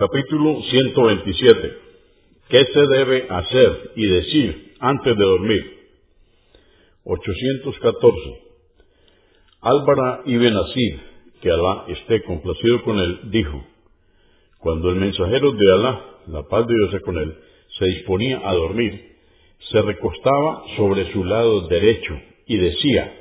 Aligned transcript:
Capítulo 0.00 0.62
127. 0.62 1.76
¿Qué 2.48 2.64
se 2.72 2.86
debe 2.86 3.26
hacer 3.28 3.92
y 3.96 4.06
decir 4.06 4.74
antes 4.80 5.14
de 5.14 5.22
dormir? 5.22 5.78
814. 7.04 8.18
Álvara 9.60 10.22
ibn 10.24 10.56
Asir, 10.56 11.00
que 11.42 11.50
Alá 11.50 11.84
esté 11.88 12.22
complacido 12.22 12.82
con 12.82 12.98
él, 12.98 13.20
dijo, 13.24 13.62
cuando 14.60 14.88
el 14.88 14.96
mensajero 14.96 15.52
de 15.52 15.70
Alá, 15.74 16.04
la 16.28 16.44
paz 16.44 16.66
de 16.66 16.72
Dios 16.72 17.02
con 17.02 17.18
él, 17.18 17.36
se 17.78 17.84
disponía 17.84 18.40
a 18.42 18.54
dormir, 18.54 19.18
se 19.70 19.82
recostaba 19.82 20.64
sobre 20.78 21.12
su 21.12 21.24
lado 21.24 21.68
derecho 21.68 22.18
y 22.46 22.56
decía, 22.56 23.12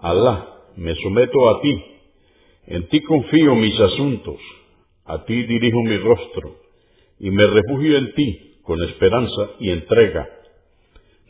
Alá, 0.00 0.64
me 0.76 0.94
someto 0.96 1.48
a 1.48 1.62
ti, 1.62 1.82
en 2.66 2.88
ti 2.88 3.00
confío 3.00 3.54
mis 3.54 3.80
asuntos, 3.80 4.36
a 5.08 5.24
ti 5.24 5.42
dirijo 5.44 5.82
mi 5.82 5.96
rostro, 5.96 6.60
y 7.18 7.30
me 7.30 7.46
refugio 7.46 7.98
en 7.98 8.12
ti 8.14 8.58
con 8.62 8.82
esperanza 8.82 9.50
y 9.58 9.70
entrega. 9.70 10.28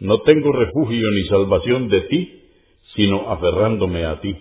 No 0.00 0.20
tengo 0.22 0.52
refugio 0.52 1.10
ni 1.10 1.24
salvación 1.28 1.88
de 1.88 2.00
ti, 2.02 2.42
sino 2.96 3.30
aferrándome 3.30 4.04
a 4.04 4.20
ti. 4.20 4.36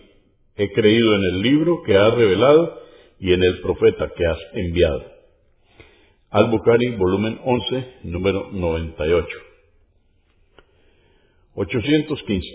He 0.56 0.72
creído 0.72 1.16
en 1.16 1.24
el 1.24 1.42
libro 1.42 1.84
que 1.84 1.96
has 1.96 2.14
revelado 2.16 2.82
y 3.20 3.34
en 3.34 3.44
el 3.44 3.62
profeta 3.62 4.12
que 4.16 4.26
has 4.26 4.40
enviado. 4.54 5.04
Al-Bukhari, 6.30 6.96
volumen 6.98 7.40
11, 7.44 7.88
número 8.04 8.50
98. 8.52 9.28
815. 11.54 12.48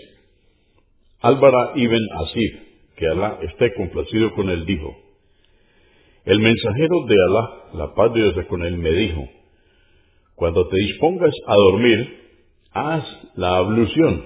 Álvara 1.21 1.71
ibn 1.75 2.07
Asir, 2.25 2.51
que 2.97 3.07
Alá 3.07 3.39
esté 3.41 3.73
complacido 3.75 4.33
con 4.33 4.49
él, 4.49 4.65
dijo, 4.65 4.95
el 6.25 6.39
mensajero 6.39 7.05
de 7.07 7.15
Alá, 7.27 7.63
la 7.73 7.93
paz 7.93 8.13
de 8.13 8.21
Dios 8.21 8.45
con 8.47 8.63
él, 8.63 8.77
me 8.77 8.91
dijo, 8.91 9.27
cuando 10.35 10.67
te 10.67 10.77
dispongas 10.77 11.33
a 11.47 11.55
dormir, 11.55 12.21
haz 12.71 13.03
la 13.35 13.57
ablución, 13.57 14.25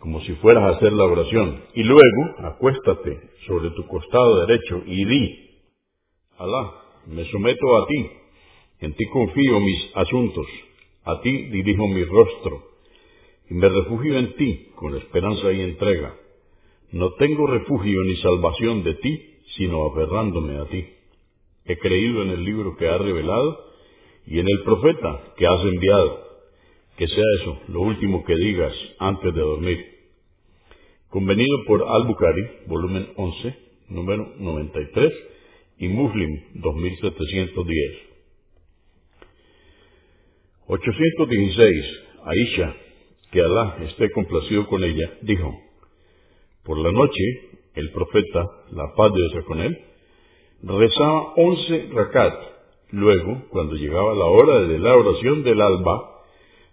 como 0.00 0.20
si 0.22 0.32
fueras 0.34 0.64
a 0.64 0.76
hacer 0.76 0.92
la 0.92 1.04
oración, 1.04 1.62
y 1.74 1.84
luego 1.84 2.34
acuéstate 2.38 3.20
sobre 3.46 3.70
tu 3.70 3.86
costado 3.86 4.46
derecho 4.46 4.82
y 4.84 5.04
di, 5.04 5.50
Alá, 6.38 6.72
me 7.06 7.24
someto 7.26 7.76
a 7.76 7.86
ti, 7.86 8.10
en 8.80 8.94
ti 8.94 9.04
confío 9.06 9.60
mis 9.60 9.90
asuntos, 9.94 10.46
a 11.04 11.20
ti 11.20 11.30
dirijo 11.50 11.86
mi 11.86 12.04
rostro, 12.04 12.64
y 13.48 13.54
me 13.54 13.68
refugio 13.68 14.18
en 14.18 14.34
ti 14.34 14.70
con 14.74 14.96
esperanza 14.96 15.52
y 15.52 15.60
entrega. 15.60 16.16
No 16.90 17.12
tengo 17.14 17.46
refugio 17.46 18.02
ni 18.04 18.16
salvación 18.16 18.82
de 18.82 18.94
ti, 18.94 19.38
sino 19.56 19.86
aferrándome 19.86 20.58
a 20.58 20.66
ti. 20.66 20.84
He 21.64 21.78
creído 21.78 22.22
en 22.22 22.30
el 22.30 22.44
libro 22.44 22.76
que 22.76 22.88
has 22.88 23.00
revelado 23.00 23.72
y 24.26 24.38
en 24.38 24.46
el 24.48 24.62
profeta 24.64 25.34
que 25.36 25.46
has 25.46 25.62
enviado. 25.62 26.22
Que 26.96 27.08
sea 27.08 27.24
eso 27.40 27.60
lo 27.68 27.80
último 27.80 28.24
que 28.24 28.36
digas 28.36 28.74
antes 28.98 29.34
de 29.34 29.40
dormir. 29.40 29.92
Convenido 31.08 31.64
por 31.66 31.82
Al-Bukhari, 31.86 32.42
volumen 32.66 33.12
11, 33.16 33.58
número 33.88 34.34
93, 34.38 35.12
y 35.78 35.88
Muslim 35.88 36.40
2710. 36.54 38.12
816. 40.66 42.02
Aisha, 42.24 42.76
que 43.32 43.40
Alá 43.40 43.78
esté 43.82 44.10
complacido 44.12 44.66
con 44.68 44.84
ella, 44.84 45.18
dijo, 45.22 45.52
por 46.62 46.78
la 46.78 46.92
noche, 46.92 47.22
el 47.74 47.90
profeta, 47.90 48.46
la 48.70 48.94
paz 48.96 49.12
de 49.12 49.18
Dios 49.18 49.44
con 49.44 49.60
él, 49.60 49.78
rezaba 50.62 51.34
once 51.36 51.88
rakat. 51.92 52.34
Luego, 52.90 53.42
cuando 53.50 53.74
llegaba 53.74 54.14
la 54.14 54.26
hora 54.26 54.60
de 54.60 54.78
la 54.78 54.96
oración 54.96 55.42
del 55.42 55.60
alba, 55.60 56.20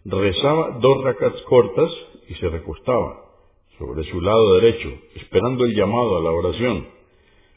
rezaba 0.05 0.77
dos 0.81 1.03
rakats 1.03 1.41
cortas 1.43 1.91
y 2.27 2.35
se 2.35 2.49
recostaba 2.49 3.25
sobre 3.77 4.03
su 4.03 4.19
lado 4.21 4.55
derecho, 4.55 4.89
esperando 5.15 5.65
el 5.65 5.73
llamado 5.73 6.17
a 6.17 6.21
la 6.21 6.31
oración, 6.31 6.87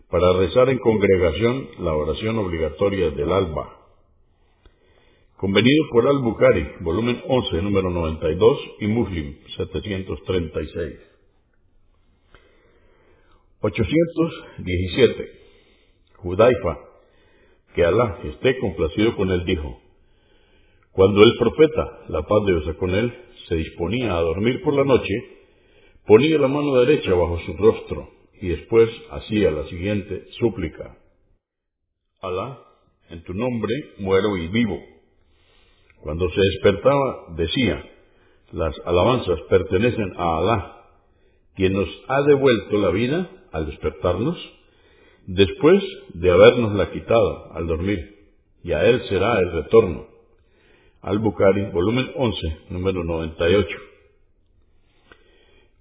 para 0.08 0.32
rezar 0.34 0.68
en 0.68 0.78
congregación 0.78 1.68
la 1.80 1.94
oración 1.94 2.38
obligatoria 2.38 3.10
del 3.10 3.32
alba. 3.32 3.78
Convenido 5.36 5.84
por 5.90 6.06
Al-Bukhari, 6.06 6.74
volumen 6.80 7.20
11, 7.26 7.62
número 7.62 7.90
92, 7.90 8.58
y 8.80 8.86
Muslim, 8.86 9.38
736. 9.56 11.00
817. 13.60 15.41
Judaifa, 16.22 16.78
que 17.74 17.84
Alá 17.84 18.18
esté 18.24 18.58
complacido 18.58 19.16
con 19.16 19.30
él, 19.30 19.44
dijo, 19.44 19.80
cuando 20.92 21.22
el 21.22 21.36
profeta, 21.38 22.04
la 22.08 22.22
paz 22.22 22.44
de 22.46 22.52
Dios 22.52 22.76
con 22.76 22.90
él, 22.90 23.12
se 23.48 23.56
disponía 23.56 24.16
a 24.16 24.20
dormir 24.20 24.62
por 24.62 24.74
la 24.74 24.84
noche, 24.84 25.14
ponía 26.06 26.38
la 26.38 26.48
mano 26.48 26.80
derecha 26.80 27.14
bajo 27.14 27.38
su 27.40 27.54
rostro 27.54 28.10
y 28.40 28.48
después 28.48 28.90
hacía 29.10 29.50
la 29.50 29.66
siguiente 29.68 30.26
súplica. 30.38 30.98
Alá, 32.20 32.58
en 33.08 33.24
tu 33.24 33.34
nombre 33.34 33.74
muero 33.98 34.36
y 34.36 34.48
vivo. 34.48 34.78
Cuando 36.02 36.28
se 36.30 36.40
despertaba, 36.40 37.34
decía, 37.36 37.84
las 38.52 38.78
alabanzas 38.84 39.40
pertenecen 39.48 40.12
a 40.18 40.38
Alá, 40.38 40.76
quien 41.56 41.72
nos 41.72 41.88
ha 42.08 42.22
devuelto 42.22 42.78
la 42.78 42.90
vida 42.90 43.30
al 43.52 43.66
despertarnos 43.66 44.36
después 45.26 45.82
de 46.14 46.30
habernosla 46.30 46.90
quitado 46.90 47.52
al 47.52 47.66
dormir, 47.66 48.18
y 48.62 48.72
a 48.72 48.84
él 48.84 49.02
será 49.08 49.38
el 49.38 49.52
retorno. 49.52 50.06
Al-Bukhari, 51.00 51.70
volumen 51.72 52.10
11, 52.14 52.58
número 52.70 53.02
98. 53.02 53.76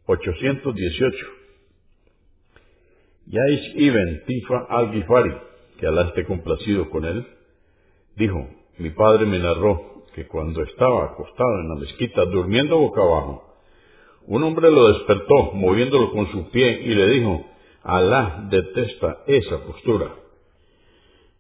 818. 0.06 1.18
Yaish 3.28 3.76
ibn 3.76 4.24
Tifa 4.26 4.66
al-Gifari, 4.68 5.32
que 5.80 5.88
Alá 5.88 6.08
esté 6.08 6.26
complacido 6.26 6.90
con 6.90 7.06
él, 7.06 7.26
dijo, 8.16 8.48
mi 8.78 8.90
padre 8.90 9.26
me 9.26 9.40
narró 9.40 10.06
que 10.16 10.28
cuando 10.28 10.64
estaba 10.64 11.06
acostado 11.06 11.60
en 11.62 11.70
la 11.70 11.76
mezquita 11.76 12.26
durmiendo 12.26 12.78
boca 12.78 13.02
abajo, 13.02 13.56
un 14.26 14.44
hombre 14.44 14.72
lo 14.72 14.88
despertó 14.94 15.52
moviéndolo 15.54 16.12
con 16.12 16.32
su 16.32 16.50
pie 16.50 16.82
y 16.84 16.96
le 16.96 17.08
dijo, 17.10 17.46
Alá 17.84 18.48
detesta 18.50 19.24
esa 19.28 19.66
postura. 19.66 20.16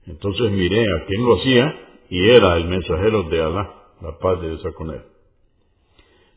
Entonces 0.07 0.52
miré 0.52 0.81
a 0.81 1.06
quien 1.06 1.24
lo 1.24 1.35
hacía 1.35 1.74
y 2.09 2.29
era 2.29 2.57
el 2.57 2.66
mensajero 2.66 3.24
de 3.24 3.41
Alá, 3.41 3.74
la 4.02 4.18
paz 4.18 4.41
de 4.41 4.50
Dios 4.50 4.74
con 4.75 4.90
él. 4.90 5.01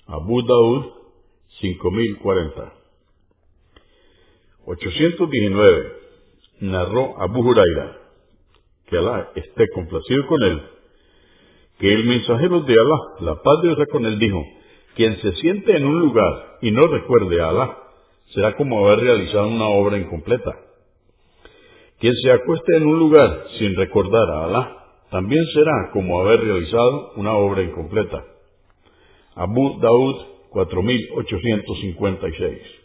Abu 0.06 0.42
Daud 0.42 0.84
5040. 1.60 2.72
819. 4.66 5.92
Narró 6.60 7.20
Abu 7.20 7.40
Huraira, 7.40 7.98
que 8.86 8.98
Alá 8.98 9.30
esté 9.34 9.68
complacido 9.74 10.26
con 10.26 10.42
él, 10.42 10.62
que 11.78 11.92
el 11.92 12.04
mensajero 12.04 12.60
de 12.60 12.74
Alá, 12.74 12.98
la 13.20 13.42
paz 13.42 13.62
de 13.62 13.74
Dios 13.74 13.88
con 13.90 14.04
él, 14.06 14.18
dijo, 14.18 14.42
quien 14.94 15.16
se 15.20 15.32
siente 15.36 15.76
en 15.76 15.86
un 15.86 15.98
lugar 15.98 16.58
y 16.62 16.70
no 16.70 16.86
recuerde 16.86 17.40
a 17.40 17.48
Alá, 17.48 17.83
será 18.32 18.56
como 18.56 18.86
haber 18.86 19.00
realizado 19.00 19.48
una 19.48 19.66
obra 19.66 19.98
incompleta. 19.98 20.56
Quien 21.98 22.14
se 22.14 22.30
acueste 22.32 22.76
en 22.76 22.86
un 22.86 22.98
lugar 22.98 23.44
sin 23.58 23.76
recordar 23.76 24.30
a 24.30 24.44
Alá, 24.44 24.78
también 25.10 25.44
será 25.52 25.90
como 25.92 26.20
haber 26.20 26.40
realizado 26.40 27.12
una 27.16 27.34
obra 27.34 27.60
incompleta. 27.62 28.24
Abu 29.34 29.78
Daud 29.80 30.16
4856 30.50 32.83